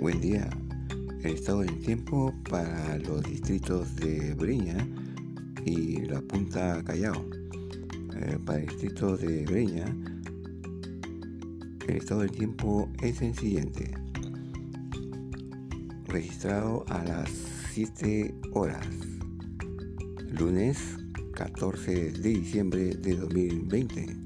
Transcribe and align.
Buen 0.00 0.18
día. 0.18 0.48
El 1.22 1.34
estado 1.34 1.60
del 1.60 1.78
tiempo 1.80 2.32
para 2.48 2.96
los 3.00 3.22
distritos 3.22 3.96
de 3.96 4.32
Breña 4.32 4.88
y 5.66 5.98
la 6.06 6.22
Punta 6.22 6.82
Callao. 6.82 7.22
Eh, 8.16 8.38
para 8.46 8.60
el 8.60 8.66
distrito 8.68 9.18
de 9.18 9.44
Breña, 9.44 9.84
el 11.86 11.96
estado 11.96 12.22
del 12.22 12.30
tiempo 12.30 12.90
es 13.02 13.20
el 13.20 13.34
siguiente. 13.34 13.92
Registrado 16.06 16.86
a 16.88 17.04
las 17.04 17.30
7 17.74 18.34
horas. 18.54 18.86
Lunes 20.30 20.78
14 21.34 22.12
de 22.12 22.28
diciembre 22.30 22.94
de 22.94 23.16
2020. 23.16 24.16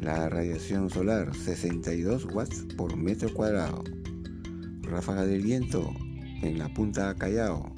La 0.00 0.28
radiación 0.28 0.90
solar 0.90 1.34
62 1.34 2.26
watts 2.32 2.66
por 2.76 2.96
metro 2.96 3.32
cuadrado. 3.32 3.82
Ráfaga 4.82 5.26
del 5.26 5.42
viento 5.42 5.92
en 6.42 6.58
la 6.58 6.72
punta 6.72 7.14
Callao 7.16 7.74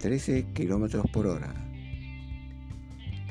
13 0.00 0.52
km 0.54 1.02
por 1.12 1.26
hora 1.26 1.54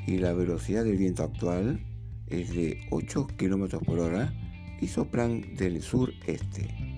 y 0.10 0.18
la 0.18 0.34
velocidad 0.34 0.84
del 0.84 0.98
viento 0.98 1.24
actual 1.24 1.80
es 2.28 2.54
de 2.54 2.80
8 2.90 3.28
km 3.38 3.80
por 3.80 4.00
hora 4.00 4.34
y 4.82 4.88
soplan 4.88 5.56
del 5.56 5.82
sureste. 5.82 6.89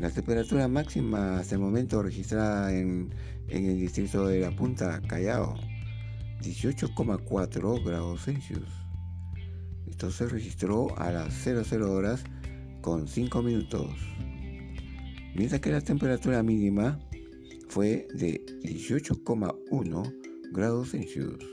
La 0.00 0.08
temperatura 0.08 0.66
máxima 0.66 1.38
hasta 1.38 1.56
el 1.56 1.60
momento 1.60 2.02
registrada 2.02 2.74
en, 2.74 3.10
el 3.48 3.78
distrito 3.78 4.26
de 4.26 4.40
la 4.40 4.50
Punta 4.50 4.98
Callao, 5.06 5.56
18,4 6.40 7.84
grados 7.84 8.24
Celsius. 8.24 8.66
Esto 9.86 10.10
se 10.10 10.26
registró 10.26 10.98
a 10.98 11.10
las 11.10 11.34
00 11.34 11.92
horas 11.92 12.24
con 12.80 13.08
5 13.08 13.42
minutos. 13.42 13.90
Mientras 15.34 15.60
que 15.60 15.70
la 15.70 15.82
temperatura 15.82 16.42
mínima 16.42 16.98
fue 17.68 18.08
de 18.14 18.42
18,1 18.62 20.14
grados 20.50 20.92
Celsius. 20.92 21.44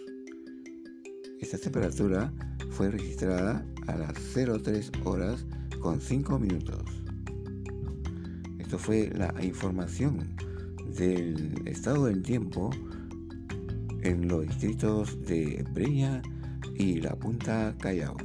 Esta 1.41 1.57
temperatura 1.57 2.33
fue 2.69 2.91
registrada 2.91 3.65
a 3.87 3.97
las 3.97 4.13
03 4.33 4.89
horas 5.03 5.45
con 5.81 5.99
5 5.99 6.39
minutos. 6.39 7.06
Esto 8.67 8.79
fue 8.79 9.09
la 9.15 9.33
información 9.41 10.27
del 10.97 11.61
estado 11.65 12.07
del 12.07 12.21
tiempo 12.21 12.69
en 14.01 14.27
los 14.27 14.45
distritos 14.45 15.25
de 15.25 15.65
Breña 15.71 16.21
y 16.75 16.99
la 16.99 17.15
Punta 17.15 17.73
Callao. 17.79 18.17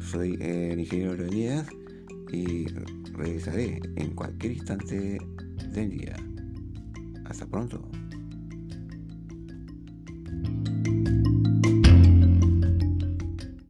Soy 0.00 0.38
el 0.40 0.78
ingeniero 0.78 1.16
Leonidas 1.16 1.66
y 2.32 2.68
regresaré 3.14 3.80
en 3.96 4.14
cualquier 4.14 4.52
instante 4.52 5.18
del 5.72 5.90
día. 5.90 6.14
Hasta 7.24 7.46
pronto. 7.46 7.82